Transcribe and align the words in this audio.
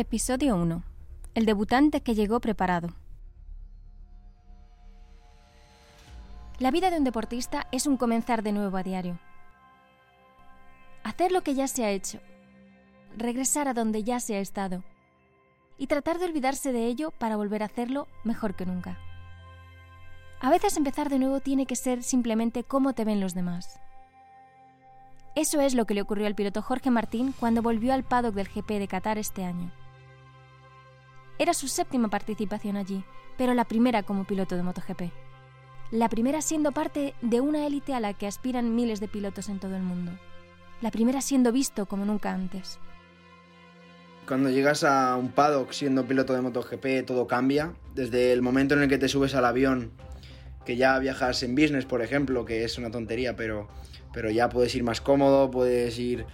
Episodio 0.00 0.56
1. 0.56 0.82
El 1.34 1.44
debutante 1.44 2.00
que 2.00 2.14
llegó 2.14 2.40
preparado. 2.40 2.88
La 6.58 6.70
vida 6.70 6.88
de 6.90 6.96
un 6.96 7.04
deportista 7.04 7.66
es 7.70 7.86
un 7.86 7.98
comenzar 7.98 8.42
de 8.42 8.52
nuevo 8.52 8.78
a 8.78 8.82
diario. 8.82 9.18
Hacer 11.04 11.32
lo 11.32 11.42
que 11.42 11.52
ya 11.52 11.68
se 11.68 11.84
ha 11.84 11.90
hecho, 11.90 12.18
regresar 13.14 13.68
a 13.68 13.74
donde 13.74 14.02
ya 14.02 14.20
se 14.20 14.36
ha 14.36 14.40
estado 14.40 14.82
y 15.76 15.86
tratar 15.86 16.18
de 16.18 16.24
olvidarse 16.24 16.72
de 16.72 16.86
ello 16.86 17.10
para 17.10 17.36
volver 17.36 17.62
a 17.62 17.66
hacerlo 17.66 18.08
mejor 18.24 18.54
que 18.54 18.64
nunca. 18.64 18.96
A 20.40 20.48
veces 20.48 20.78
empezar 20.78 21.10
de 21.10 21.18
nuevo 21.18 21.40
tiene 21.40 21.66
que 21.66 21.76
ser 21.76 22.02
simplemente 22.02 22.64
cómo 22.64 22.94
te 22.94 23.04
ven 23.04 23.20
los 23.20 23.34
demás. 23.34 23.78
Eso 25.34 25.60
es 25.60 25.74
lo 25.74 25.84
que 25.84 25.92
le 25.92 26.00
ocurrió 26.00 26.26
al 26.26 26.34
piloto 26.34 26.62
Jorge 26.62 26.90
Martín 26.90 27.34
cuando 27.38 27.60
volvió 27.60 27.92
al 27.92 28.02
paddock 28.02 28.34
del 28.34 28.48
GP 28.48 28.78
de 28.78 28.88
Qatar 28.88 29.18
este 29.18 29.44
año. 29.44 29.70
Era 31.40 31.54
su 31.54 31.68
séptima 31.68 32.10
participación 32.10 32.76
allí, 32.76 33.02
pero 33.38 33.54
la 33.54 33.64
primera 33.64 34.02
como 34.02 34.24
piloto 34.24 34.56
de 34.56 34.62
MotoGP. 34.62 35.10
La 35.90 36.10
primera 36.10 36.42
siendo 36.42 36.70
parte 36.70 37.14
de 37.22 37.40
una 37.40 37.66
élite 37.66 37.94
a 37.94 38.00
la 38.00 38.12
que 38.12 38.26
aspiran 38.26 38.74
miles 38.74 39.00
de 39.00 39.08
pilotos 39.08 39.48
en 39.48 39.58
todo 39.58 39.74
el 39.74 39.82
mundo. 39.82 40.12
La 40.82 40.90
primera 40.90 41.22
siendo 41.22 41.50
visto 41.50 41.86
como 41.86 42.04
nunca 42.04 42.30
antes. 42.30 42.78
Cuando 44.28 44.50
llegas 44.50 44.84
a 44.84 45.16
un 45.16 45.30
paddock 45.30 45.72
siendo 45.72 46.06
piloto 46.06 46.34
de 46.34 46.42
MotoGP 46.42 47.06
todo 47.06 47.26
cambia. 47.26 47.72
Desde 47.94 48.34
el 48.34 48.42
momento 48.42 48.74
en 48.74 48.82
el 48.82 48.90
que 48.90 48.98
te 48.98 49.08
subes 49.08 49.34
al 49.34 49.46
avión, 49.46 49.92
que 50.66 50.76
ya 50.76 50.98
viajas 50.98 51.42
en 51.42 51.54
business, 51.54 51.86
por 51.86 52.02
ejemplo, 52.02 52.44
que 52.44 52.64
es 52.64 52.76
una 52.76 52.90
tontería, 52.90 53.34
pero, 53.34 53.66
pero 54.12 54.28
ya 54.28 54.50
puedes 54.50 54.74
ir 54.74 54.82
más 54.82 55.00
cómodo, 55.00 55.50
puedes 55.50 55.98
ir 55.98 56.26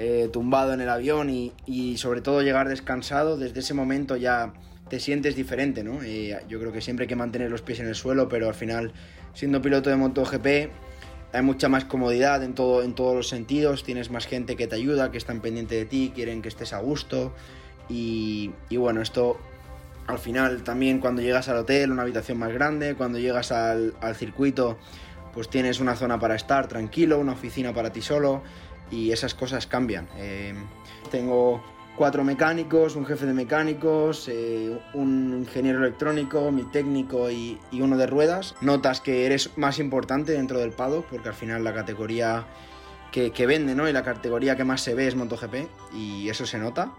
eh, 0.00 0.28
tumbado 0.32 0.74
en 0.74 0.80
el 0.80 0.88
avión 0.88 1.28
y, 1.28 1.96
sobre 1.96 2.20
todo 2.20 2.42
llegar 2.42 2.68
descansado, 2.68 3.36
desde 3.36 3.58
ese 3.58 3.74
momento 3.74 4.14
ya 4.16 4.52
te 4.88 5.00
sientes 5.00 5.34
diferente, 5.34 5.82
¿no? 5.82 5.98
yo 6.48 6.60
creo 6.60 6.72
que 6.72 6.80
siempre 6.80 7.02
hay 7.02 7.08
que 7.08 7.16
mantener 7.16 7.50
los 7.50 7.62
pies 7.62 7.80
en 7.80 7.88
el 7.88 7.96
suelo, 7.96 8.28
pero 8.28 8.46
al 8.46 8.54
final, 8.54 8.92
siendo 9.34 9.60
piloto 9.60 9.90
de 9.90 9.96
MotoGP, 9.96 10.46
hay 11.32 11.42
mucha 11.42 11.68
más 11.68 11.84
comodidad 11.84 12.44
en, 12.44 12.54
todo, 12.54 12.84
en 12.84 12.94
todos 12.94 13.16
los 13.16 13.28
sentidos, 13.28 13.82
tienes 13.82 14.08
más 14.12 14.26
gente 14.26 14.54
que 14.54 14.68
te 14.68 14.76
ayuda, 14.76 15.10
que 15.10 15.18
están 15.18 15.40
pendiente 15.40 15.74
de 15.74 15.84
ti, 15.84 16.12
quieren 16.14 16.42
que 16.42 16.48
estés 16.48 16.72
a 16.72 16.78
gusto 16.78 17.34
y, 17.88 18.52
bueno, 18.70 19.02
esto 19.02 19.36
al 20.06 20.20
final 20.20 20.62
también 20.62 21.00
cuando 21.00 21.22
llegas 21.22 21.48
al 21.48 21.56
hotel, 21.56 21.90
una 21.90 22.02
habitación 22.02 22.38
más 22.38 22.52
grande, 22.52 22.94
cuando 22.94 23.18
llegas 23.18 23.50
al, 23.50 23.94
al 24.00 24.14
circuito, 24.14 24.78
pues 25.34 25.50
tienes 25.50 25.80
una 25.80 25.96
zona 25.96 26.20
para 26.20 26.36
estar 26.36 26.68
tranquilo, 26.68 27.18
una 27.18 27.32
oficina 27.32 27.74
para 27.74 27.92
ti 27.92 28.00
solo 28.00 28.42
y 28.90 29.12
esas 29.12 29.34
cosas 29.34 29.66
cambian. 29.66 30.08
Eh, 30.16 30.54
tengo 31.10 31.62
cuatro 31.98 32.22
mecánicos, 32.22 32.94
un 32.94 33.04
jefe 33.04 33.26
de 33.26 33.34
mecánicos, 33.34 34.28
eh, 34.28 34.78
un 34.94 35.34
ingeniero 35.40 35.80
electrónico, 35.80 36.52
mi 36.52 36.62
técnico 36.62 37.28
y, 37.30 37.58
uno 37.72 37.96
de 37.96 38.06
ruedas. 38.06 38.54
Notas 38.60 39.00
que 39.00 39.26
eres 39.26 39.50
más 39.56 39.80
importante 39.80 40.32
dentro 40.32 40.60
del 40.60 40.70
paddock 40.70 41.06
porque 41.06 41.28
al 41.28 41.34
final 41.34 41.64
la 41.64 41.74
categoría 41.74 42.46
que, 43.10 43.46
vende 43.46 43.74
¿no? 43.74 43.88
y 43.88 43.92
la 43.92 44.04
categoría 44.04 44.56
que 44.56 44.62
más 44.62 44.80
se 44.80 44.94
ve 44.94 45.08
es 45.08 45.16
MotoGP 45.16 45.68
y 45.92 46.28
eso 46.28 46.46
se 46.46 46.58
nota. 46.58 46.92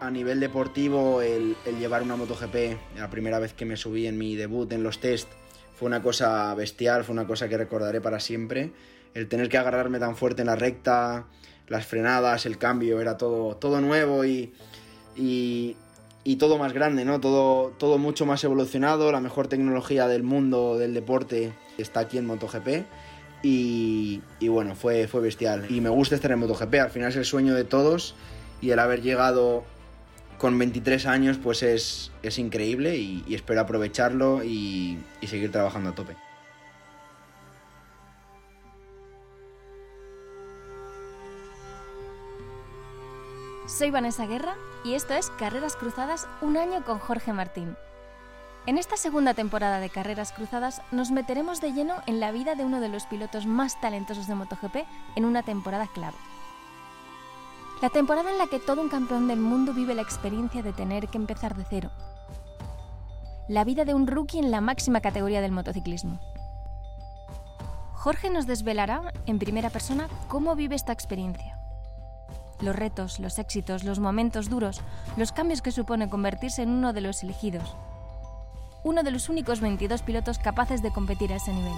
A 0.00 0.10
nivel 0.10 0.40
deportivo, 0.40 1.20
el, 1.20 1.56
el 1.66 1.78
llevar 1.78 2.02
una 2.02 2.16
MotoGP, 2.16 2.96
la 2.96 3.10
primera 3.10 3.38
vez 3.38 3.52
que 3.52 3.66
me 3.66 3.76
subí 3.76 4.06
en 4.06 4.16
mi 4.16 4.34
debut 4.34 4.72
en 4.72 4.82
los 4.82 4.98
test, 5.00 5.28
fue 5.74 5.86
una 5.86 6.02
cosa 6.02 6.54
bestial, 6.54 7.04
fue 7.04 7.12
una 7.12 7.26
cosa 7.26 7.48
que 7.48 7.58
recordaré 7.58 8.00
para 8.00 8.18
siempre 8.18 8.72
el 9.14 9.28
tener 9.28 9.48
que 9.48 9.58
agarrarme 9.58 9.98
tan 9.98 10.16
fuerte 10.16 10.42
en 10.42 10.46
la 10.46 10.56
recta, 10.56 11.26
las 11.68 11.86
frenadas, 11.86 12.46
el 12.46 12.58
cambio, 12.58 13.00
era 13.00 13.16
todo, 13.16 13.56
todo 13.56 13.80
nuevo 13.80 14.24
y, 14.24 14.52
y, 15.16 15.76
todo 16.38 16.58
más 16.58 16.72
grande, 16.72 17.04
¿no? 17.04 17.20
Todo, 17.20 17.70
todo 17.78 17.98
mucho 17.98 18.26
más 18.26 18.44
evolucionado, 18.44 19.10
la 19.10 19.20
mejor 19.20 19.48
tecnología 19.48 20.06
del 20.06 20.22
mundo 20.22 20.76
del 20.78 20.94
deporte 20.94 21.52
está 21.78 22.00
aquí 22.00 22.18
en 22.18 22.26
MotoGP. 22.26 22.84
Y, 23.42 24.20
y, 24.40 24.48
bueno, 24.48 24.74
fue, 24.74 25.08
fue 25.08 25.20
bestial. 25.20 25.66
Y 25.70 25.80
me 25.80 25.88
gusta 25.88 26.14
estar 26.14 26.30
en 26.30 26.38
MotoGP, 26.40 26.74
al 26.74 26.90
final 26.90 27.08
es 27.10 27.16
el 27.16 27.24
sueño 27.24 27.54
de 27.54 27.64
todos 27.64 28.14
y 28.60 28.70
el 28.70 28.78
haber 28.78 29.00
llegado 29.00 29.64
con 30.38 30.58
23 30.58 31.06
años 31.06 31.38
pues 31.42 31.62
es, 31.62 32.12
es 32.22 32.38
increíble 32.38 32.96
y, 32.96 33.24
espero 33.34 33.60
aprovecharlo 33.60 34.44
y 34.44 34.98
seguir 35.26 35.50
trabajando 35.50 35.90
a 35.90 35.94
tope. 35.94 36.14
Soy 43.78 43.92
Vanessa 43.92 44.26
Guerra 44.26 44.56
y 44.82 44.94
esto 44.94 45.14
es 45.14 45.30
Carreras 45.38 45.76
Cruzadas, 45.76 46.26
un 46.42 46.56
año 46.56 46.84
con 46.84 46.98
Jorge 46.98 47.32
Martín. 47.32 47.76
En 48.66 48.76
esta 48.76 48.96
segunda 48.96 49.34
temporada 49.34 49.78
de 49.78 49.88
Carreras 49.88 50.32
Cruzadas 50.32 50.82
nos 50.90 51.12
meteremos 51.12 51.60
de 51.60 51.72
lleno 51.72 51.94
en 52.06 52.18
la 52.18 52.32
vida 52.32 52.56
de 52.56 52.64
uno 52.64 52.80
de 52.80 52.88
los 52.88 53.06
pilotos 53.06 53.46
más 53.46 53.80
talentosos 53.80 54.26
de 54.26 54.34
MotoGP 54.34 54.78
en 55.14 55.24
una 55.24 55.44
temporada 55.44 55.86
clave. 55.86 56.16
La 57.80 57.88
temporada 57.88 58.32
en 58.32 58.38
la 58.38 58.48
que 58.48 58.58
todo 58.58 58.82
un 58.82 58.88
campeón 58.88 59.28
del 59.28 59.38
mundo 59.38 59.72
vive 59.72 59.94
la 59.94 60.02
experiencia 60.02 60.60
de 60.60 60.72
tener 60.72 61.06
que 61.06 61.18
empezar 61.18 61.54
de 61.54 61.64
cero. 61.70 61.92
La 63.46 63.62
vida 63.62 63.84
de 63.84 63.94
un 63.94 64.08
rookie 64.08 64.40
en 64.40 64.50
la 64.50 64.60
máxima 64.60 65.00
categoría 65.00 65.40
del 65.40 65.52
motociclismo. 65.52 66.18
Jorge 67.92 68.28
nos 68.28 68.48
desvelará 68.48 69.12
en 69.26 69.38
primera 69.38 69.70
persona 69.70 70.08
cómo 70.26 70.56
vive 70.56 70.74
esta 70.74 70.92
experiencia 70.92 71.57
los 72.60 72.76
retos, 72.76 73.20
los 73.20 73.38
éxitos, 73.38 73.84
los 73.84 73.98
momentos 73.98 74.48
duros, 74.48 74.80
los 75.16 75.32
cambios 75.32 75.62
que 75.62 75.72
supone 75.72 76.08
convertirse 76.08 76.62
en 76.62 76.70
uno 76.70 76.92
de 76.92 77.00
los 77.00 77.22
elegidos. 77.22 77.76
Uno 78.84 79.02
de 79.02 79.10
los 79.10 79.28
únicos 79.28 79.60
22 79.60 80.02
pilotos 80.02 80.38
capaces 80.38 80.82
de 80.82 80.92
competir 80.92 81.32
a 81.32 81.36
ese 81.36 81.52
nivel. 81.52 81.72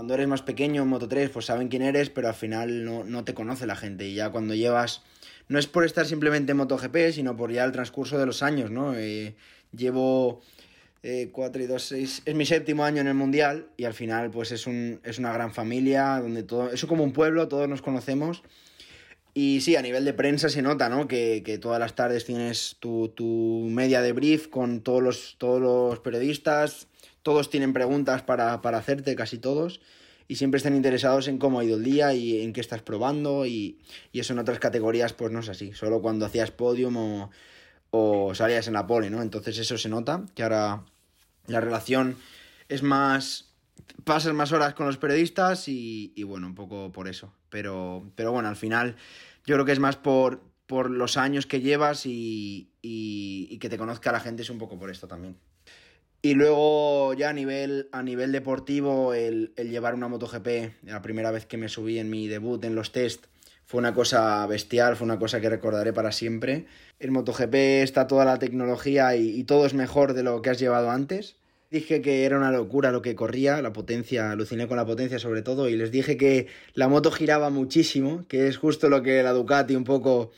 Cuando 0.00 0.14
eres 0.14 0.28
más 0.28 0.40
pequeño 0.40 0.82
en 0.82 0.88
Moto 0.88 1.08
3, 1.08 1.28
pues 1.28 1.44
saben 1.44 1.68
quién 1.68 1.82
eres, 1.82 2.08
pero 2.08 2.28
al 2.28 2.34
final 2.34 2.84
no, 2.84 3.24
te 3.24 3.34
conoce 3.34 3.66
la 3.66 3.76
gente. 3.76 4.08
Y 4.08 4.14
ya 4.14 4.30
cuando 4.30 4.54
llevas. 4.54 5.02
No 5.48 5.58
es 5.58 5.66
por 5.66 5.84
estar 5.84 6.06
simplemente 6.06 6.52
en 6.52 6.56
MotoGP, 6.56 7.10
sino 7.12 7.36
por 7.36 7.52
ya 7.52 7.64
el 7.64 7.72
transcurso 7.72 8.16
de 8.16 8.24
los 8.24 8.42
años, 8.42 8.70
¿no? 8.70 8.94
Eh, 8.94 9.34
llevo 9.76 10.40
4 11.02 11.62
eh, 11.62 11.64
y 11.64 11.66
2, 11.66 11.82
6. 11.82 12.22
Es 12.26 12.34
mi 12.34 12.44
séptimo 12.44 12.84
año 12.84 13.00
en 13.00 13.06
el 13.06 13.14
Mundial 13.14 13.68
y 13.76 13.84
al 13.84 13.94
final 13.94 14.30
pues 14.30 14.52
es, 14.52 14.66
un, 14.66 15.00
es 15.02 15.18
una 15.18 15.32
gran 15.32 15.52
familia 15.52 16.18
donde 16.20 16.42
todo... 16.42 16.70
Es 16.70 16.84
como 16.84 17.04
un 17.04 17.12
pueblo, 17.12 17.48
todos 17.48 17.68
nos 17.68 17.80
conocemos. 17.80 18.42
Y 19.32 19.60
sí, 19.60 19.76
a 19.76 19.82
nivel 19.82 20.04
de 20.04 20.12
prensa 20.12 20.48
se 20.48 20.60
nota, 20.60 20.88
¿no? 20.88 21.06
Que, 21.08 21.42
que 21.44 21.56
todas 21.58 21.78
las 21.78 21.94
tardes 21.94 22.24
tienes 22.24 22.76
tu, 22.80 23.08
tu, 23.08 23.66
media 23.70 24.02
de 24.02 24.12
brief 24.12 24.48
con 24.48 24.80
todos 24.82 25.02
los, 25.02 25.36
todos 25.38 25.60
los 25.60 26.00
periodistas. 26.00 26.88
Todos 27.22 27.48
tienen 27.48 27.72
preguntas 27.72 28.22
para, 28.22 28.60
para 28.60 28.78
hacerte, 28.78 29.14
casi 29.14 29.38
todos. 29.38 29.80
Y 30.26 30.36
siempre 30.36 30.58
están 30.58 30.76
interesados 30.76 31.28
en 31.28 31.38
cómo 31.38 31.60
ha 31.60 31.64
ido 31.64 31.76
el 31.76 31.84
día 31.84 32.12
y 32.12 32.42
en 32.42 32.52
qué 32.52 32.60
estás 32.60 32.82
probando. 32.82 33.46
Y, 33.46 33.78
y 34.12 34.20
eso 34.20 34.32
en 34.32 34.40
otras 34.40 34.58
categorías 34.58 35.12
pues 35.12 35.32
no 35.32 35.40
es 35.40 35.48
así. 35.48 35.72
Solo 35.72 36.02
cuando 36.02 36.26
hacías 36.26 36.50
podium 36.50 36.96
o 36.96 37.30
o 37.90 38.34
salías 38.34 38.66
en 38.68 38.74
la 38.74 38.86
pole, 38.86 39.10
¿no? 39.10 39.22
Entonces 39.22 39.58
eso 39.58 39.76
se 39.76 39.88
nota, 39.88 40.24
que 40.34 40.42
ahora 40.42 40.84
la 41.46 41.60
relación 41.60 42.16
es 42.68 42.82
más... 42.82 43.46
Pasas 44.04 44.32
más 44.32 44.52
horas 44.52 44.74
con 44.74 44.86
los 44.86 44.96
periodistas 44.96 45.64
y, 45.66 46.22
bueno, 46.22 46.46
un 46.46 46.54
poco 46.54 46.92
por 46.92 47.08
eso. 47.08 47.32
Pero, 47.50 48.10
pero 48.14 48.32
bueno, 48.32 48.48
al 48.48 48.56
final 48.56 48.96
yo 49.44 49.56
creo 49.56 49.64
que 49.64 49.72
es 49.72 49.78
más 49.78 49.96
por, 49.96 50.42
por 50.66 50.90
los 50.90 51.16
años 51.16 51.46
que 51.46 51.60
llevas 51.60 52.06
y, 52.06 52.70
y, 52.82 53.58
que 53.58 53.68
te 53.68 53.76
conozca 53.76 54.12
la 54.12 54.20
gente, 54.20 54.42
es 54.42 54.50
un 54.50 54.58
poco 54.58 54.78
por 54.78 54.90
esto 54.90 55.08
también. 55.08 55.36
Y 56.22 56.34
luego 56.34 57.14
ya 57.14 57.30
a 57.30 57.32
nivel, 57.32 57.88
a 57.92 58.02
nivel 58.02 58.32
deportivo, 58.32 59.12
el, 59.12 59.52
el 59.56 59.70
llevar 59.70 59.94
una 59.94 60.08
MotoGP, 60.08 60.84
la 60.84 61.02
primera 61.02 61.30
vez 61.30 61.46
que 61.46 61.56
me 61.56 61.68
subí 61.68 61.98
en 61.98 62.10
mi 62.10 62.28
debut 62.28 62.62
en 62.64 62.74
los 62.74 62.92
test, 62.92 63.26
fue 63.70 63.78
una 63.78 63.94
cosa 63.94 64.44
bestial, 64.48 64.96
fue 64.96 65.04
una 65.04 65.20
cosa 65.20 65.40
que 65.40 65.48
recordaré 65.48 65.92
para 65.92 66.10
siempre. 66.10 66.66
En 66.98 67.12
MotoGP 67.12 67.54
está 67.84 68.08
toda 68.08 68.24
la 68.24 68.40
tecnología 68.40 69.14
y, 69.14 69.44
todo 69.44 69.64
es 69.64 69.74
mejor 69.74 70.12
de 70.12 70.24
lo 70.24 70.42
que 70.42 70.50
has 70.50 70.58
llevado 70.58 70.90
antes. 70.90 71.36
Dije 71.70 72.02
que 72.02 72.24
era 72.24 72.36
una 72.36 72.50
locura 72.50 72.90
lo 72.90 73.00
que 73.00 73.14
corría, 73.14 73.62
la 73.62 73.72
potencia, 73.72 74.32
aluciné 74.32 74.66
con 74.66 74.76
la 74.76 74.86
potencia 74.86 75.20
sobre 75.20 75.42
todo, 75.42 75.68
y 75.68 75.76
les 75.76 75.92
dije 75.92 76.16
que 76.16 76.48
la 76.74 76.88
moto 76.88 77.12
giraba 77.12 77.48
muchísimo, 77.50 78.24
que 78.26 78.48
es 78.48 78.56
justo 78.56 78.88
lo 78.88 79.04
que 79.04 79.22
la 79.22 79.30
Ducati 79.30 79.76
un 79.76 79.84
poco 79.84 80.32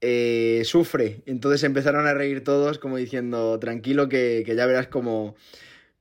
eh, 0.00 0.62
sufre. 0.64 1.22
Entonces 1.26 1.64
empezaron 1.64 2.06
a 2.06 2.14
reír 2.14 2.44
todos 2.44 2.78
como 2.78 2.98
diciendo, 2.98 3.58
tranquilo 3.58 4.08
que, 4.08 4.44
ya 4.46 4.66
verás 4.66 4.86
cómo, 4.86 5.34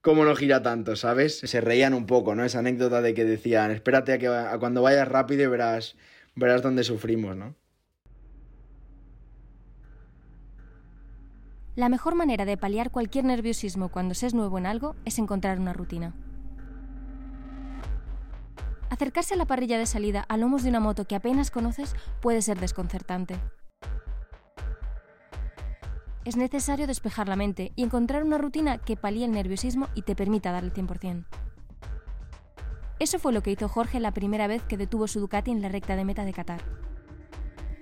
cómo 0.02 0.24
no 0.24 0.36
gira 0.36 0.62
tanto, 0.62 0.96
¿sabes? 0.96 1.40
Se 1.40 1.62
reían 1.62 1.96
un 1.96 2.06
poco, 2.06 2.36
¿no? 2.36 2.46
Esa 2.46 2.60
anécdota 2.60 3.02
de 3.02 3.16
que 3.16 3.26
decían, 3.26 3.72
espérate 3.72 4.14
a 4.14 4.20
que 4.20 4.28
a 4.28 4.56
cuando 4.60 4.84
vayas 4.84 5.08
rápido 5.08 5.46
y 5.46 5.48
verás 5.48 5.96
verás 6.40 6.62
dónde 6.62 6.84
sufrimos, 6.84 7.36
¿no? 7.36 7.56
La 11.76 11.88
mejor 11.88 12.16
manera 12.16 12.46
de 12.46 12.58
paliar 12.58 12.92
cualquier 12.92 13.26
nerviosismo 13.26 13.90
cuando 13.90 14.14
se 14.14 14.28
es 14.28 14.34
nuevo 14.34 14.58
en 14.58 14.66
algo 14.66 14.96
es 15.06 15.18
encontrar 15.18 15.60
una 15.60 15.72
rutina. 15.72 16.14
Acercarse 18.90 19.36
a 19.36 19.38
la 19.38 19.46
parrilla 19.46 19.78
de 19.78 19.86
salida 19.86 20.26
a 20.28 20.36
lomos 20.36 20.64
de 20.64 20.70
una 20.70 20.82
moto 20.82 21.06
que 21.06 21.16
apenas 21.16 21.52
conoces 21.52 21.96
puede 22.22 22.42
ser 22.42 22.60
desconcertante. 22.60 23.38
Es 26.26 26.36
necesario 26.36 26.86
despejar 26.86 27.30
la 27.30 27.38
mente 27.38 27.72
y 27.76 27.84
encontrar 27.84 28.24
una 28.24 28.38
rutina 28.38 28.78
que 28.80 28.98
palíe 28.98 29.26
el 29.26 29.32
nerviosismo 29.32 29.88
y 29.96 30.02
te 30.02 30.16
permita 30.16 30.52
dar 30.52 30.64
el 30.64 30.74
100%. 30.74 31.26
Eso 33.00 33.18
fue 33.18 33.32
lo 33.32 33.42
que 33.42 33.52
hizo 33.52 33.70
Jorge 33.70 34.02
la 34.02 34.14
primera 34.14 34.48
vez 34.48 34.62
que 34.64 34.76
detuvo 34.76 35.08
su 35.08 35.22
Ducati 35.22 35.52
en 35.52 35.62
la 35.62 35.70
recta 35.70 35.96
de 35.96 36.04
meta 36.04 36.26
de 36.26 36.34
Qatar. 36.34 36.62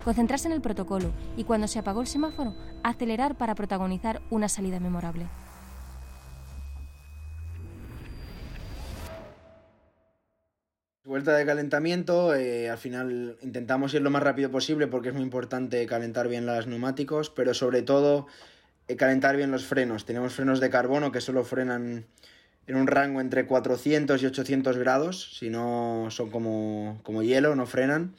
Concentrarse 0.04 0.48
en 0.48 0.54
el 0.54 0.62
protocolo 0.62 1.12
y 1.36 1.44
cuando 1.44 1.68
se 1.68 1.80
apagó 1.80 2.02
el 2.02 2.08
semáforo, 2.08 2.56
acelerar 2.84 3.36
para 3.36 3.56
protagonizar 3.56 4.22
una 4.30 4.48
salida 4.48 4.80
memorable. 4.80 5.26
Vuelta 11.04 11.36
de 11.36 11.46
calentamiento, 11.48 12.36
eh, 12.36 12.70
al 12.70 12.78
final 12.78 13.38
intentamos 13.42 13.94
ir 13.96 14.04
lo 14.04 14.12
más 14.12 14.22
rápido 14.22 14.52
posible 14.52 14.86
porque 14.86 15.10
es 15.10 15.16
muy 15.16 15.24
importante 15.24 15.86
calentar 15.88 16.28
bien 16.28 16.46
los 16.46 16.68
neumáticos, 16.68 17.32
pero 17.32 17.56
sobre 17.56 17.82
todo 17.82 18.28
eh, 18.88 18.98
calentar 18.98 19.36
bien 19.36 19.50
los 19.50 19.66
frenos. 19.66 20.06
Tenemos 20.06 20.34
frenos 20.34 20.60
de 20.60 20.70
carbono 20.70 21.12
que 21.12 21.22
solo 21.22 21.44
frenan 21.44 22.06
en 22.68 22.76
un 22.76 22.88
rango 22.88 23.22
entre 23.22 23.46
400 23.48 24.22
y 24.22 24.26
800 24.26 24.78
grados, 24.78 25.38
si 25.38 25.50
no 25.50 26.08
son 26.10 26.30
como, 26.30 27.00
como 27.04 27.24
hielo, 27.24 27.56
no 27.56 27.66
frenan. 27.66 28.14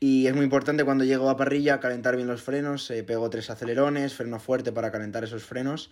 Y 0.00 0.26
es 0.26 0.34
muy 0.34 0.44
importante 0.44 0.84
cuando 0.84 1.04
llego 1.04 1.30
a 1.30 1.36
parrilla 1.36 1.80
calentar 1.80 2.16
bien 2.16 2.28
los 2.28 2.42
frenos, 2.42 2.90
eh, 2.90 3.04
pego 3.04 3.30
tres 3.30 3.50
acelerones, 3.50 4.14
freno 4.14 4.40
fuerte 4.40 4.72
para 4.72 4.90
calentar 4.90 5.24
esos 5.24 5.44
frenos, 5.44 5.90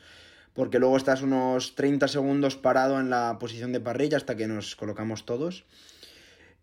porque 0.55 0.79
luego 0.79 0.97
estás 0.97 1.23
unos 1.23 1.75
30 1.75 2.09
segundos 2.09 2.57
parado 2.57 2.99
en 2.99 3.11
la 3.11 3.39
posición 3.39 3.73
de 3.73 3.81
parrilla 3.81 4.17
hasta 4.17 4.37
que 4.37 4.47
nos 4.47 4.75
colocamos 4.75 5.25
todos. 5.25 5.65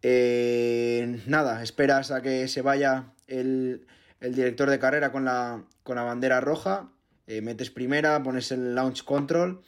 Eh, 0.02 1.22
nada, 1.28 1.62
esperas 1.64 2.12
a 2.12 2.22
que 2.22 2.48
se 2.48 2.62
vaya 2.62 3.14
el, 3.28 3.86
director 4.20 4.70
de 4.70 4.80
carrera 4.80 5.12
con 5.12 5.26
la, 5.26 5.64
con 5.84 5.96
la 5.96 6.04
bandera 6.04 6.42
roja, 6.42 6.90
eh, 7.28 7.42
metes 7.42 7.70
primera, 7.70 8.22
pones 8.24 8.52
el 8.52 8.76
launch 8.76 9.04
control, 9.04 9.62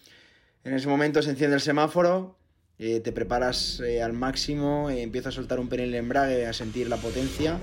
en 0.63 0.73
ese 0.73 0.87
momento 0.87 1.21
se 1.21 1.31
enciende 1.31 1.55
el 1.55 1.61
semáforo, 1.61 2.35
eh, 2.79 2.99
te 2.99 3.11
preparas 3.11 3.81
al 4.03 4.13
máximo, 4.13 4.89
empiezas 4.89 5.33
a 5.33 5.35
soltar 5.35 5.59
un 5.59 5.69
penel 5.69 5.91
de 5.91 5.97
embrague, 5.97 6.45
a 6.47 6.53
sentir 6.53 6.87
la 6.87 6.97
potencia. 6.97 7.57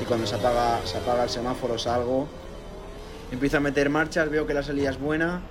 Y 0.00 0.04
cuando 0.04 0.26
se 0.26 0.34
apaga, 0.34 0.84
se 0.84 0.98
apaga 0.98 1.24
el 1.24 1.30
semáforo 1.30 1.78
salgo, 1.78 2.28
empiezo 3.32 3.56
a 3.56 3.60
meter 3.60 3.90
marchas, 3.90 4.30
veo 4.30 4.46
que 4.46 4.54
la 4.54 4.62
salida 4.62 4.90
es 4.90 4.98
buena 4.98 5.42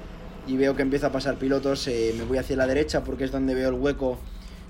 y 0.47 0.57
veo 0.57 0.75
que 0.75 0.81
empieza 0.81 1.07
a 1.07 1.11
pasar 1.11 1.35
pilotos, 1.35 1.87
eh, 1.87 2.13
me 2.17 2.23
voy 2.23 2.37
hacia 2.37 2.55
la 2.55 2.67
derecha 2.67 3.03
porque 3.03 3.23
es 3.25 3.31
donde 3.31 3.55
veo 3.55 3.69
el 3.69 3.75
hueco 3.75 4.19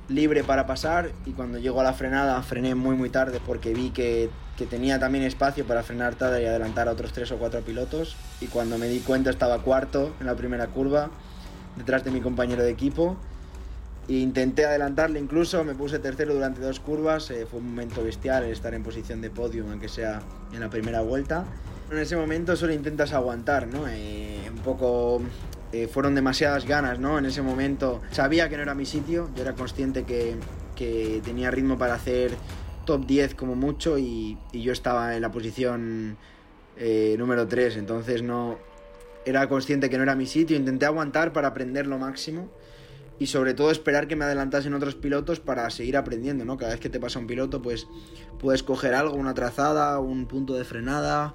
libre 0.08 0.44
para 0.44 0.66
pasar 0.66 1.12
y 1.26 1.32
cuando 1.32 1.58
llego 1.58 1.82
a 1.82 1.84
la 1.84 1.94
frenada 1.94 2.42
frené 2.44 2.76
muy 2.76 2.96
muy 2.96 3.10
tarde 3.10 3.40
porque 3.46 3.74
vi 3.74 3.90
que, 3.90 4.30
que, 4.58 4.66
tenía 4.66 5.00
también 5.00 5.24
espacio 5.24 5.66
para 5.66 5.82
frenar 5.84 6.16
tarde 6.16 6.44
y 6.44 6.46
adelantar 6.46 6.88
a 6.88 6.92
otros 6.92 7.12
tres 7.12 7.32
o 7.32 7.38
cuatro 7.38 7.62
pilotos 7.62 8.16
y 8.40 8.48
cuando 8.48 8.78
me 8.78 8.88
di 8.88 9.00
cuenta 9.00 9.30
estaba 9.30 9.60
cuarto 9.60 10.14
en 10.20 10.28
la 10.28 10.36
primera 10.36 10.68
curva 10.68 11.10
detrás 11.76 12.04
de 12.04 12.12
mi 12.12 12.22
compañero 12.22 12.64
de 12.64 12.70
equipo 12.70 13.18
e 14.08 14.14
intenté 14.14 14.66
adelantarle 14.66 15.20
incluso, 15.20 15.64
me 15.64 15.74
puse 15.74 15.98
tercero 15.98 16.36
durante 16.36 16.62
dos 16.62 16.80
curvas, 16.80 17.32
eh, 17.32 17.48
fue 17.50 17.60
un 17.60 17.70
momento 17.70 18.04
bestial 18.04 18.44
estar 18.46 18.74
en 18.76 18.84
posición 18.84 19.20
de 19.22 19.32
podio 19.32 19.66
aunque 19.70 19.90
sea 19.90 20.22
en 20.54 20.60
la 20.60 20.70
primera 20.70 21.02
vuelta. 21.02 21.46
En 21.92 21.98
ese 21.98 22.16
momento 22.16 22.56
solo 22.56 22.74
intentas 22.74 23.14
aguantar, 23.14 23.68
¿no? 23.68 23.88
Eh, 23.88 24.48
un 24.52 24.60
poco 24.60 25.22
eh, 25.72 25.88
fueron 25.88 26.16
demasiadas 26.16 26.66
ganas, 26.66 27.00
¿no? 27.00 27.18
En 27.18 27.26
ese 27.26 27.42
momento 27.42 28.02
sabía 28.12 28.50
que 28.50 28.58
no 28.58 28.64
era 28.64 28.76
mi 28.76 28.86
sitio, 28.86 29.30
yo 29.36 29.42
era 29.42 29.54
consciente 29.54 30.04
que, 30.04 30.36
tenía 31.24 31.52
ritmo 31.52 31.78
para 31.78 31.94
hacer 31.94 32.32
top 32.86 33.06
10 33.06 33.36
como 33.36 33.56
mucho 33.56 33.98
y, 33.98 34.38
yo 34.54 34.72
estaba 34.72 35.16
en 35.16 35.22
la 35.22 35.32
posición 35.32 36.18
eh, 36.78 37.16
número 37.18 37.48
3, 37.48 37.78
entonces 37.78 38.22
no 38.22 38.58
era 39.26 39.48
consciente 39.50 39.90
que 39.90 39.98
no 39.98 40.04
era 40.04 40.16
mi 40.16 40.28
sitio, 40.28 40.56
intenté 40.56 40.86
aguantar 40.86 41.34
para 41.34 41.48
aprender 41.50 41.88
lo 41.88 41.98
máximo 41.98 42.50
y 43.18 43.28
sobre 43.28 43.54
todo 43.54 43.72
esperar 43.72 44.08
que 44.08 44.16
me 44.16 44.26
adelantasen 44.26 44.74
otros 44.74 44.96
pilotos 44.96 45.40
para 45.40 45.70
seguir 45.70 45.98
aprendiendo, 45.98 46.46
¿no? 46.46 46.58
Cada 46.58 46.72
vez 46.72 46.82
que 46.82 46.90
te 46.90 47.00
pasa 47.00 47.20
un 47.20 47.28
piloto, 47.28 47.62
pues 47.62 47.88
puedes 48.40 48.62
coger 48.62 48.94
algo, 48.94 49.16
una 49.16 49.34
trazada, 49.34 50.00
un 50.00 50.26
punto 50.26 50.54
de 50.54 50.66
frenada, 50.66 51.34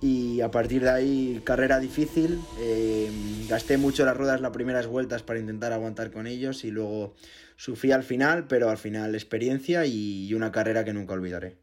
y 0.00 0.40
a 0.40 0.50
partir 0.50 0.82
de 0.82 0.90
ahí 0.90 1.40
carrera 1.44 1.78
difícil. 1.78 2.40
Eh, 2.58 3.10
gasté 3.48 3.76
mucho 3.76 4.04
las 4.04 4.16
ruedas 4.16 4.40
las 4.40 4.52
primeras 4.52 4.86
vueltas 4.86 5.22
para 5.22 5.40
intentar 5.40 5.72
aguantar 5.72 6.10
con 6.10 6.26
ellos 6.26 6.64
y 6.64 6.70
luego 6.70 7.14
sufrí 7.56 7.92
al 7.92 8.02
final, 8.02 8.46
pero 8.46 8.70
al 8.70 8.78
final 8.78 9.14
experiencia 9.14 9.84
y 9.86 10.32
una 10.34 10.52
carrera 10.52 10.84
que 10.84 10.92
nunca 10.92 11.14
olvidaré. 11.14 11.58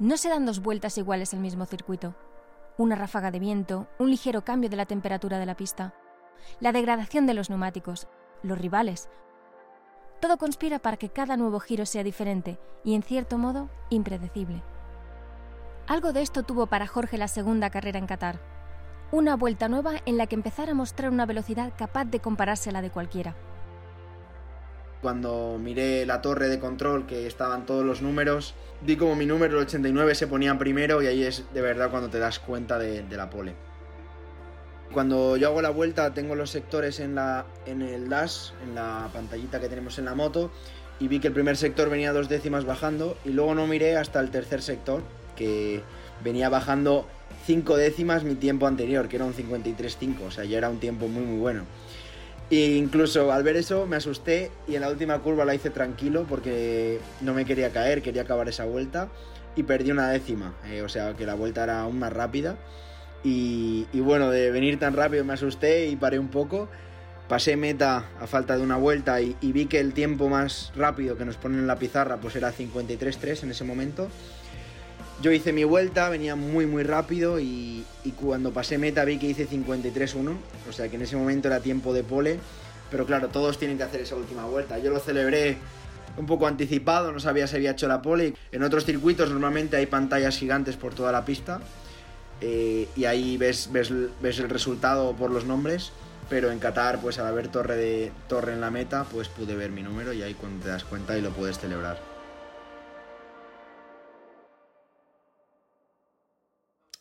No 0.00 0.16
se 0.16 0.28
dan 0.28 0.44
dos 0.44 0.60
vueltas 0.60 0.98
iguales 0.98 1.32
el 1.34 1.40
mismo 1.40 1.66
circuito. 1.66 2.16
Una 2.76 2.96
ráfaga 2.96 3.30
de 3.30 3.38
viento, 3.38 3.88
un 4.00 4.10
ligero 4.10 4.44
cambio 4.44 4.68
de 4.68 4.76
la 4.76 4.86
temperatura 4.86 5.38
de 5.38 5.46
la 5.46 5.56
pista, 5.56 5.94
la 6.58 6.72
degradación 6.72 7.26
de 7.26 7.34
los 7.34 7.48
neumáticos, 7.48 8.08
los 8.42 8.58
rivales, 8.58 9.08
todo 10.24 10.38
conspira 10.38 10.78
para 10.78 10.96
que 10.96 11.10
cada 11.10 11.36
nuevo 11.36 11.60
giro 11.60 11.84
sea 11.84 12.02
diferente 12.02 12.58
y, 12.82 12.94
en 12.94 13.02
cierto 13.02 13.36
modo, 13.36 13.68
impredecible. 13.90 14.62
Algo 15.86 16.14
de 16.14 16.22
esto 16.22 16.44
tuvo 16.44 16.66
para 16.66 16.86
Jorge 16.86 17.18
la 17.18 17.28
segunda 17.28 17.68
carrera 17.68 17.98
en 17.98 18.06
Qatar. 18.06 18.40
Una 19.12 19.36
vuelta 19.36 19.68
nueva 19.68 19.96
en 20.06 20.16
la 20.16 20.26
que 20.26 20.34
empezara 20.34 20.72
a 20.72 20.74
mostrar 20.74 21.10
una 21.10 21.26
velocidad 21.26 21.74
capaz 21.76 22.06
de 22.06 22.20
compararse 22.20 22.70
a 22.70 22.72
la 22.72 22.80
de 22.80 22.88
cualquiera. 22.88 23.36
Cuando 25.02 25.58
miré 25.60 26.06
la 26.06 26.22
torre 26.22 26.48
de 26.48 26.58
control 26.58 27.04
que 27.04 27.26
estaban 27.26 27.66
todos 27.66 27.84
los 27.84 28.00
números, 28.00 28.54
vi 28.80 28.96
como 28.96 29.16
mi 29.16 29.26
número, 29.26 29.58
el 29.58 29.66
89, 29.66 30.14
se 30.14 30.26
ponía 30.26 30.56
primero 30.56 31.02
y 31.02 31.06
ahí 31.06 31.22
es 31.22 31.44
de 31.52 31.60
verdad 31.60 31.90
cuando 31.90 32.08
te 32.08 32.18
das 32.18 32.38
cuenta 32.38 32.78
de 32.78 33.04
la 33.10 33.28
pole. 33.28 33.54
Cuando 34.94 35.36
yo 35.36 35.48
hago 35.48 35.60
la 35.60 35.70
vuelta 35.70 36.14
tengo 36.14 36.36
los 36.36 36.50
sectores 36.50 37.00
en, 37.00 37.16
la, 37.16 37.46
en 37.66 37.82
el 37.82 38.08
dash, 38.08 38.50
en 38.62 38.76
la 38.76 39.10
pantallita 39.12 39.58
que 39.58 39.68
tenemos 39.68 39.98
en 39.98 40.04
la 40.04 40.14
moto, 40.14 40.52
y 41.00 41.08
vi 41.08 41.18
que 41.18 41.26
el 41.26 41.34
primer 41.34 41.56
sector 41.56 41.90
venía 41.90 42.12
dos 42.12 42.28
décimas 42.28 42.64
bajando 42.64 43.18
y 43.24 43.30
luego 43.30 43.56
no 43.56 43.66
miré 43.66 43.96
hasta 43.96 44.20
el 44.20 44.30
tercer 44.30 44.62
sector, 44.62 45.02
que 45.34 45.82
venía 46.22 46.48
bajando 46.48 47.08
cinco 47.44 47.76
décimas 47.76 48.22
mi 48.22 48.36
tiempo 48.36 48.68
anterior, 48.68 49.08
que 49.08 49.16
era 49.16 49.24
un 49.24 49.34
53.5, 49.34 50.28
o 50.28 50.30
sea, 50.30 50.44
ya 50.44 50.58
era 50.58 50.70
un 50.70 50.78
tiempo 50.78 51.08
muy 51.08 51.24
muy 51.24 51.40
bueno. 51.40 51.64
E 52.48 52.76
incluso 52.76 53.32
al 53.32 53.42
ver 53.42 53.56
eso 53.56 53.86
me 53.86 53.96
asusté 53.96 54.52
y 54.68 54.76
en 54.76 54.82
la 54.82 54.90
última 54.90 55.18
curva 55.18 55.44
la 55.44 55.56
hice 55.56 55.70
tranquilo 55.70 56.24
porque 56.28 57.00
no 57.20 57.34
me 57.34 57.44
quería 57.44 57.70
caer, 57.70 58.00
quería 58.00 58.22
acabar 58.22 58.48
esa 58.48 58.64
vuelta 58.64 59.08
y 59.56 59.64
perdí 59.64 59.90
una 59.90 60.08
décima, 60.08 60.54
eh, 60.66 60.82
o 60.82 60.88
sea 60.88 61.14
que 61.14 61.26
la 61.26 61.34
vuelta 61.34 61.64
era 61.64 61.80
aún 61.80 61.98
más 61.98 62.12
rápida 62.12 62.56
y, 63.24 64.00
bueno, 64.00 64.30
de 64.30 64.50
venir 64.50 64.78
tan 64.78 64.94
rápido 64.94 65.24
me 65.24 65.32
asusté 65.32 65.86
y 65.88 65.96
paré 65.96 66.18
un 66.18 66.28
poco. 66.28 66.68
Pasé 67.28 67.56
meta 67.56 68.04
a 68.20 68.26
falta 68.26 68.54
de 68.56 68.62
una 68.62 68.76
vuelta 68.76 69.20
y, 69.22 69.34
vi 69.40 69.64
que 69.64 69.80
el 69.80 69.94
tiempo 69.94 70.28
más 70.28 70.72
rápido 70.76 71.16
que 71.16 71.24
nos 71.24 71.36
ponen 71.36 71.60
en 71.60 71.66
la 71.66 71.76
pizarra 71.76 72.18
pues 72.18 72.36
era 72.36 72.52
53.3 72.52 73.44
en 73.44 73.50
ese 73.50 73.64
momento. 73.64 74.08
Yo 75.22 75.32
hice 75.32 75.52
mi 75.52 75.64
vuelta, 75.64 76.10
venía 76.10 76.36
muy 76.36 76.66
muy 76.66 76.82
rápido 76.82 77.40
y, 77.40 77.86
cuando 78.20 78.52
pasé 78.52 78.76
meta 78.76 79.04
vi 79.06 79.16
que 79.16 79.26
hice 79.26 79.48
53.1, 79.48 80.36
o 80.68 80.72
sea 80.72 80.88
que 80.90 80.96
en 80.96 81.02
ese 81.02 81.16
momento 81.16 81.48
era 81.48 81.60
tiempo 81.60 81.94
de 81.94 82.04
pole, 82.04 82.38
pero 82.90 83.06
claro, 83.06 83.28
todos 83.28 83.58
tienen 83.58 83.78
que 83.78 83.84
hacer 83.84 84.02
esa 84.02 84.16
última 84.16 84.44
vuelta. 84.44 84.78
Yo 84.78 84.90
lo 84.90 85.00
celebré 85.00 85.56
un 86.18 86.26
poco 86.26 86.46
anticipado, 86.46 87.10
no 87.10 87.20
sabía 87.20 87.46
si 87.46 87.56
había 87.56 87.70
hecho 87.70 87.88
la 87.88 88.02
pole. 88.02 88.34
En 88.52 88.62
otros 88.62 88.84
circuitos 88.84 89.30
normalmente 89.30 89.78
hay 89.78 89.86
pantallas 89.86 90.36
gigantes 90.36 90.76
por 90.76 90.94
toda 90.94 91.10
la 91.10 91.24
pista 91.24 91.60
eh, 92.46 92.88
y 92.94 93.06
ahí 93.06 93.38
ves, 93.38 93.70
ves, 93.72 93.90
ves, 94.20 94.38
el 94.38 94.50
resultado 94.50 95.16
por 95.16 95.30
los 95.30 95.46
nombres, 95.46 95.92
pero 96.28 96.50
en 96.50 96.58
Qatar, 96.58 97.00
pues 97.00 97.18
al 97.18 97.26
haber 97.26 97.48
torre, 97.48 97.74
de, 97.74 98.12
torre 98.28 98.52
en 98.52 98.60
la 98.60 98.70
meta, 98.70 99.04
pues 99.10 99.28
pude 99.28 99.56
ver 99.56 99.70
mi 99.70 99.82
número 99.82 100.12
y 100.12 100.22
ahí 100.22 100.34
cuando 100.34 100.62
te 100.62 100.68
das 100.68 100.84
cuenta 100.84 101.16
y 101.16 101.22
lo 101.22 101.30
puedes 101.30 101.58
celebrar. 101.58 101.98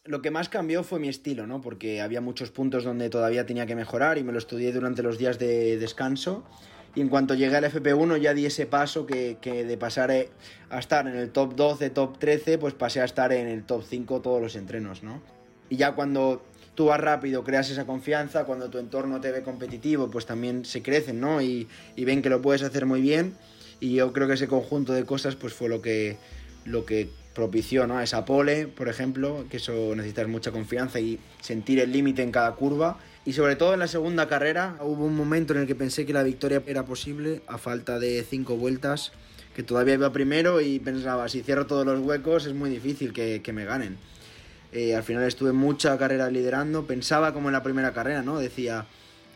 Lo 0.05 0.21
que 0.21 0.31
más 0.31 0.47
cambió 0.47 0.81
fue 0.85 0.99
mi 0.99 1.09
estilo, 1.09 1.45
¿no? 1.45 1.59
Porque 1.59 2.01
había 2.01 2.21
muchos 2.21 2.49
puntos 2.49 2.85
donde 2.85 3.09
todavía 3.09 3.45
tenía 3.45 3.65
que 3.65 3.75
mejorar 3.75 4.17
y 4.17 4.23
me 4.23 4.31
lo 4.31 4.37
estudié 4.37 4.71
durante 4.71 5.03
los 5.03 5.17
días 5.17 5.39
de 5.39 5.77
descanso 5.77 6.45
y 6.95 7.01
en 7.01 7.09
cuanto 7.09 7.33
llegué 7.33 7.55
al 7.55 7.63
FP1 7.63 8.17
ya 8.17 8.33
di 8.33 8.45
ese 8.45 8.65
paso 8.65 9.05
que, 9.05 9.37
de 9.41 9.77
pasar 9.77 10.11
a 10.11 10.79
estar 10.79 11.07
en 11.07 11.15
el 11.15 11.31
top 11.31 11.55
12, 11.55 11.89
top 11.89 12.19
13, 12.19 12.57
pues 12.59 12.73
pasé 12.73 13.01
a 13.01 13.05
estar 13.05 13.31
en 13.33 13.47
el 13.47 13.63
top 13.63 13.83
5 13.87 14.21
todos 14.21 14.41
los 14.41 14.55
entrenos, 14.55 15.01
¿no? 15.01 15.21
Y 15.69 15.77
ya 15.77 15.93
cuando 15.93 16.43
tú 16.75 16.85
vas 16.85 16.99
rápido, 16.99 17.43
creas 17.43 17.69
esa 17.71 17.85
confianza, 17.85 18.45
cuando 18.45 18.69
tu 18.69 18.77
entorno 18.77 19.19
te 19.21 19.31
ve 19.31 19.41
competitivo, 19.41 20.11
pues 20.11 20.27
también 20.27 20.65
se 20.65 20.83
crecen, 20.83 21.19
¿no? 21.19 21.41
Y, 21.41 21.67
y 21.95 22.05
ven 22.05 22.21
que 22.21 22.29
lo 22.29 22.41
puedes 22.41 22.61
hacer 22.61 22.85
muy 22.85 23.01
bien. 23.01 23.35
Y 23.79 23.95
yo 23.95 24.13
creo 24.13 24.27
que 24.27 24.35
ese 24.35 24.47
conjunto 24.47 24.93
de 24.93 25.03
cosas 25.03 25.35
pues 25.35 25.53
fue 25.53 25.69
lo 25.69 25.81
que, 25.81 26.17
lo 26.63 26.85
que 26.85 27.09
propició 27.33 27.87
¿no? 27.87 27.97
a 27.97 28.03
esa 28.03 28.25
pole, 28.25 28.67
por 28.67 28.87
ejemplo, 28.87 29.45
que 29.49 29.57
eso 29.57 29.95
necesitas 29.95 30.27
mucha 30.27 30.51
confianza 30.51 30.99
y 30.99 31.19
sentir 31.41 31.79
el 31.79 31.91
límite 31.91 32.21
en 32.21 32.31
cada 32.31 32.53
curva. 32.53 32.97
Y 33.25 33.33
sobre 33.33 33.55
todo 33.55 33.73
en 33.73 33.79
la 33.79 33.87
segunda 33.87 34.27
carrera 34.27 34.77
hubo 34.81 35.05
un 35.05 35.15
momento 35.15 35.53
en 35.53 35.61
el 35.61 35.67
que 35.67 35.75
pensé 35.75 36.05
que 36.05 36.13
la 36.13 36.23
victoria 36.23 36.61
era 36.67 36.85
posible 36.85 37.41
a 37.47 37.57
falta 37.57 37.97
de 37.97 38.23
cinco 38.29 38.57
vueltas, 38.57 39.11
que 39.55 39.63
todavía 39.63 39.95
iba 39.95 40.11
primero 40.11 40.61
y 40.61 40.79
pensaba, 40.79 41.27
si 41.29 41.41
cierro 41.41 41.65
todos 41.65 41.85
los 41.85 41.99
huecos 41.99 42.45
es 42.45 42.53
muy 42.53 42.69
difícil 42.69 43.13
que, 43.13 43.53
me 43.53 43.65
ganen. 43.65 43.97
Eh, 44.71 44.95
al 44.95 45.03
final 45.03 45.23
estuve 45.23 45.53
mucha 45.53 45.97
carrera 45.97 46.29
liderando, 46.29 46.85
pensaba 46.85 47.33
como 47.33 47.49
en 47.49 47.53
la 47.53 47.63
primera 47.63 47.93
carrera, 47.93 48.23
¿no? 48.23 48.39
Decía, 48.39 48.87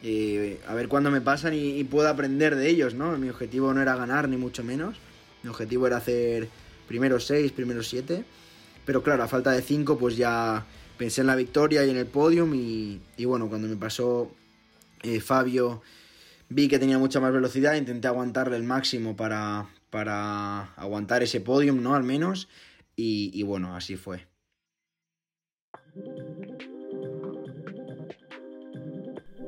eh, 0.04 0.60
a 0.68 0.74
ver 0.74 0.88
cuándo 0.88 1.12
me 1.12 1.22
pasan 1.22 1.54
y, 1.54 1.80
y, 1.80 1.84
puedo 1.84 2.10
aprender 2.10 2.56
de 2.56 2.68
ellos, 2.68 2.96
¿no? 2.96 3.16
Mi 3.18 3.30
objetivo 3.30 3.74
no 3.74 3.82
era 3.82 3.96
ganar, 3.96 4.28
ni 4.28 4.38
mucho 4.38 4.64
menos. 4.64 4.98
Mi 5.44 5.50
objetivo 5.50 5.86
era 5.86 5.98
hacer 5.98 6.50
primero 6.88 7.20
seis, 7.20 7.52
primero 7.52 7.84
siete. 7.84 8.24
Pero 8.86 9.04
claro, 9.04 9.24
a 9.24 9.28
falta 9.28 9.52
de 9.52 9.62
cinco, 9.62 9.98
pues 9.98 10.16
ya 10.16 10.66
pensé 10.98 11.22
en 11.22 11.28
la 11.28 11.36
victoria 11.36 11.86
y 11.86 11.90
en 11.90 11.98
el 11.98 12.08
podium. 12.08 12.54
Y, 12.56 13.26
bueno, 13.26 13.50
cuando 13.50 13.68
me 13.68 13.76
pasó 13.76 14.32
eh, 15.04 15.20
Fabio, 15.20 15.82
vi 16.50 16.68
que 16.68 16.80
tenía 16.80 16.98
mucha 16.98 17.20
más 17.20 17.34
velocidad. 17.34 17.76
Intenté 17.76 18.08
aguantarle 18.08 18.56
el 18.56 18.64
máximo 18.64 19.16
para, 19.16 19.68
para 19.90 20.74
aguantar 20.76 21.24
ese 21.24 21.42
podium, 21.42 21.84
¿no? 21.84 21.96
Al 21.96 22.04
menos. 22.04 22.48
Y 22.96 23.44
bueno, 23.44 23.76
así 23.76 23.96
fue. 23.96 24.26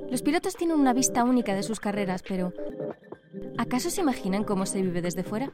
Los 0.10 0.24
pilotos 0.24 0.56
tienen 0.56 0.80
una 0.80 0.94
vista 0.94 1.24
única 1.24 1.54
de 1.54 1.62
sus 1.62 1.80
carreras, 1.80 2.24
pero 2.28 2.52
¿acaso 3.58 3.92
se 3.92 4.02
imaginan 4.02 4.44
cómo 4.44 4.66
se 4.66 4.82
vive 4.82 5.02
desde 5.02 5.24
fuera? 5.24 5.54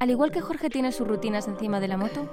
Al 0.00 0.08
igual 0.08 0.30
que 0.30 0.40
Jorge 0.40 0.70
tiene 0.70 0.92
sus 0.92 1.06
rutinas 1.06 1.46
encima 1.46 1.78
de 1.78 1.86
la 1.86 1.98
moto, 1.98 2.26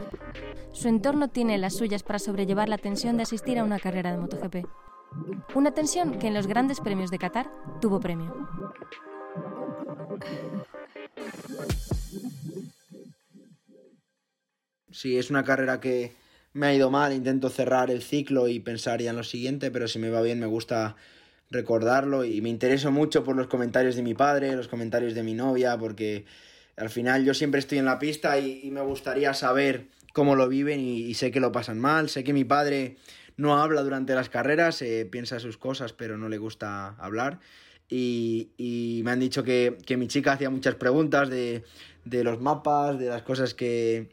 su 0.72 0.88
entorno 0.88 1.28
tiene 1.28 1.58
las 1.58 1.76
suyas 1.76 2.02
para 2.02 2.18
sobrellevar 2.18 2.70
la 2.70 2.78
tensión 2.78 3.18
de 3.18 3.24
asistir 3.24 3.60
a 3.60 3.66
una 3.66 3.78
carrera 3.78 4.10
de 4.12 4.18
MotoGP. 4.18 4.66
Una 5.54 5.74
tensión 5.74 6.18
que 6.18 6.28
en 6.28 6.34
los 6.34 6.48
grandes 6.48 6.80
premios 6.80 7.12
de 7.12 7.20
Qatar 7.20 7.52
tuvo 7.82 8.00
premio. 8.00 8.34
Sí, 14.90 15.18
es 15.18 15.30
una 15.30 15.44
carrera 15.44 15.82
que 15.82 16.14
me 16.54 16.68
ha 16.68 16.74
ido 16.74 16.90
mal, 16.90 17.12
intento 17.12 17.50
cerrar 17.50 17.92
el 17.92 18.02
ciclo 18.02 18.48
y 18.48 18.62
pensar 18.62 19.02
ya 19.02 19.10
en 19.10 19.18
lo 19.18 19.26
siguiente, 19.26 19.72
pero 19.72 19.90
si 19.90 20.00
me 20.00 20.10
va 20.10 20.22
bien 20.22 20.40
me 20.40 20.46
gusta 20.46 20.96
recordarlo 21.50 22.24
y 22.24 22.40
me 22.40 22.48
intereso 22.48 22.94
mucho 22.94 23.26
por 23.26 23.36
los 23.36 23.48
comentarios 23.48 23.98
de 23.98 24.04
mi 24.04 24.14
padre, 24.14 24.56
los 24.56 24.70
comentarios 24.70 25.14
de 25.14 25.24
mi 25.24 25.34
novia, 25.34 25.78
porque 25.78 26.26
al 26.78 26.90
final 26.90 27.26
yo 27.26 27.34
siempre 27.34 27.60
estoy 27.60 27.80
en 27.80 27.86
la 27.86 28.00
pista 28.00 28.40
y, 28.40 28.70
me 28.72 28.82
gustaría 28.82 29.34
saber 29.34 29.88
cómo 30.14 30.36
lo 30.36 30.48
viven 30.48 30.80
y, 30.80 31.14
sé 31.16 31.32
que 31.32 31.40
lo 31.40 31.52
pasan 31.52 31.80
mal, 31.80 32.10
sé 32.10 32.24
que 32.24 32.34
mi 32.34 32.44
padre 32.44 32.98
no 33.36 33.60
habla 33.60 33.82
durante 33.84 34.16
las 34.16 34.30
carreras, 34.30 34.82
eh, 34.82 35.08
piensa 35.12 35.40
sus 35.40 35.58
cosas 35.58 35.94
pero 35.94 36.18
no 36.18 36.30
le 36.30 36.38
gusta 36.38 36.90
hablar. 37.00 37.40
Y, 37.90 39.02
me 39.04 39.12
han 39.12 39.20
dicho 39.20 39.44
que, 39.44 39.78
que, 39.86 39.98
mi 39.98 40.08
chica 40.08 40.34
hacía 40.34 40.50
muchas 40.50 40.76
preguntas 40.76 41.30
de, 41.30 41.64
de 42.06 42.24
los 42.24 42.40
mapas, 42.42 43.00
de 43.00 43.08
las 43.08 43.24
cosas 43.24 43.54
que, 43.54 44.10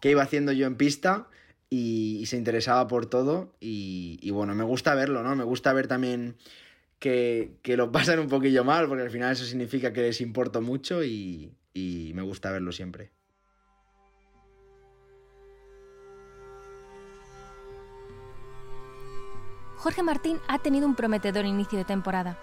que 0.00 0.10
iba 0.10 0.22
haciendo 0.22 0.52
yo 0.52 0.66
en 0.66 0.76
pista 0.76 1.28
y, 1.70 2.18
y 2.20 2.26
se 2.26 2.36
interesaba 2.36 2.88
por 2.88 3.06
todo. 3.06 3.54
Y, 3.60 4.18
y, 4.22 4.30
bueno, 4.30 4.54
me 4.54 4.64
gusta 4.64 4.94
verlo, 4.94 5.22
¿no? 5.22 5.36
Me 5.36 5.44
gusta 5.44 5.72
ver 5.72 5.86
también 5.88 6.36
que, 6.98 7.52
que, 7.62 7.76
lo 7.76 7.92
pasan 7.92 8.18
un 8.18 8.28
poquillo 8.28 8.64
mal 8.64 8.88
porque 8.88 9.04
al 9.04 9.10
final 9.10 9.32
eso 9.32 9.44
significa 9.44 9.92
que 9.92 10.02
les 10.02 10.20
importo 10.20 10.62
mucho 10.62 11.04
y, 11.04 11.52
y 11.72 12.12
me 12.14 12.22
gusta 12.22 12.50
verlo 12.50 12.72
siempre. 12.72 13.12
Jorge 19.78 20.02
Martín 20.02 20.38
ha 20.48 20.58
tenido 20.58 20.86
un 20.86 20.96
prometedor 20.96 21.44
inicio 21.46 21.78
de 21.78 21.84
temporada. 21.84 22.36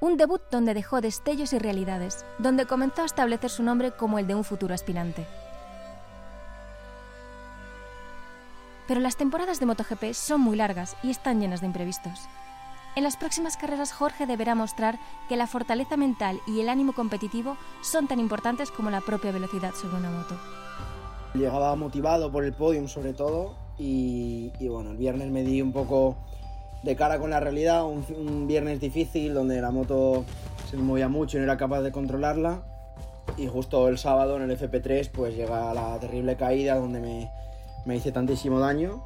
Un 0.00 0.18
debut 0.18 0.42
donde 0.50 0.74
dejó 0.74 1.00
destellos 1.00 1.52
y 1.54 1.58
realidades, 1.58 2.24
donde 2.38 2.66
comenzó 2.66 3.02
a 3.02 3.06
establecer 3.06 3.50
su 3.50 3.62
nombre 3.62 3.92
como 3.92 4.18
el 4.18 4.26
de 4.26 4.34
un 4.34 4.44
futuro 4.44 4.74
aspirante. 4.74 5.26
Pero 8.86 9.00
las 9.00 9.16
temporadas 9.16 9.60
de 9.60 9.66
MotoGP 9.66 10.12
son 10.12 10.40
muy 10.40 10.56
largas 10.56 10.96
y 11.02 11.10
están 11.10 11.40
llenas 11.40 11.60
de 11.60 11.68
imprevistos. 11.68 12.28
En 12.96 13.04
las 13.04 13.16
próximas 13.16 13.56
carreras 13.56 13.92
Jorge 13.92 14.26
deberá 14.26 14.56
mostrar 14.56 14.98
que 15.28 15.36
la 15.36 15.46
fortaleza 15.46 15.96
mental 15.96 16.40
y 16.46 16.60
el 16.60 16.68
ánimo 16.68 16.92
competitivo 16.92 17.56
son 17.82 18.08
tan 18.08 18.18
importantes 18.18 18.70
como 18.72 18.90
la 18.90 19.00
propia 19.00 19.30
velocidad 19.30 19.72
sobre 19.74 19.98
una 19.98 20.10
moto. 20.10 20.36
Llegaba 21.34 21.76
motivado 21.76 22.32
por 22.32 22.44
el 22.44 22.52
podium 22.52 22.88
sobre 22.88 23.12
todo 23.12 23.54
y, 23.78 24.52
y 24.58 24.68
bueno, 24.68 24.90
el 24.90 24.96
viernes 24.96 25.30
me 25.30 25.44
di 25.44 25.62
un 25.62 25.72
poco 25.72 26.16
de 26.82 26.96
cara 26.96 27.20
con 27.20 27.30
la 27.30 27.38
realidad, 27.38 27.84
un, 27.84 28.04
un, 28.16 28.48
viernes 28.48 28.80
difícil 28.80 29.34
donde 29.34 29.60
la 29.60 29.70
moto 29.70 30.24
se 30.68 30.76
movía 30.76 31.08
mucho 31.08 31.36
y 31.36 31.40
no 31.40 31.44
era 31.44 31.56
capaz 31.56 31.82
de 31.82 31.92
controlarla 31.92 32.62
y 33.36 33.46
justo 33.46 33.86
el 33.86 33.98
sábado 33.98 34.36
en 34.36 34.50
el 34.50 34.58
FP3 34.58 35.10
pues 35.12 35.36
llega 35.36 35.72
la 35.74 35.96
terrible 36.00 36.36
caída 36.36 36.74
donde 36.74 37.00
me, 37.00 37.30
me 37.84 37.96
hice 37.96 38.10
tantísimo 38.10 38.58
daño. 38.58 39.04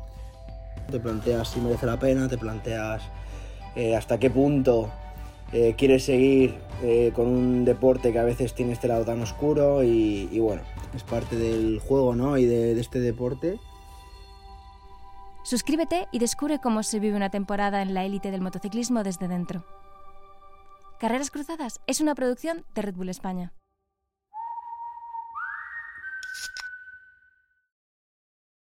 Te 0.91 0.99
planteas 1.01 1.49
si 1.49 1.61
merece 1.61 1.85
la 1.85 1.99
pena, 1.99 2.29
te 2.29 2.39
planteas 2.39 3.03
eh, 3.77 3.97
hasta 3.97 4.19
qué 4.19 4.31
punto 4.31 4.91
eh, 5.53 5.75
quieres 5.77 6.05
seguir 6.05 6.55
eh, 6.83 7.13
con 7.15 7.27
un 7.27 7.65
deporte 7.65 8.13
que 8.13 8.19
a 8.19 8.25
veces 8.25 8.55
tiene 8.55 8.73
este 8.73 8.89
lado 8.89 9.05
tan 9.05 9.21
oscuro 9.23 9.83
y, 9.83 10.39
bueno, 10.39 10.63
es 10.95 11.03
parte 11.03 11.37
del 11.37 11.81
juego 11.81 12.15
¿no? 12.15 12.37
y 12.39 12.45
de 12.45 12.79
este 12.81 13.01
deporte. 13.01 13.59
Suscríbete 15.45 16.09
y 16.11 16.19
descubre 16.19 16.59
cómo 16.59 16.83
se 16.83 16.99
vive 16.99 17.17
una 17.17 17.31
temporada 17.31 17.83
en 17.83 17.95
la 17.95 18.05
élite 18.05 18.31
del 18.31 18.41
motociclismo 18.41 19.03
desde 19.03 19.29
dentro. 19.29 19.65
Carreras 20.99 21.31
Cruzadas 21.31 21.81
es 21.87 22.01
una 22.01 22.15
producción 22.15 22.65
de 22.75 22.83
Red 22.83 22.95
Bull 22.95 23.11
España. 23.11 23.53